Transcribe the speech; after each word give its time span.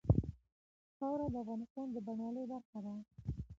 خاوره 0.95 1.27
د 1.33 1.35
افغانستان 1.43 1.87
د 1.91 1.95
بڼوالۍ 2.05 2.43
برخه 2.51 2.79
ده. 2.85 2.93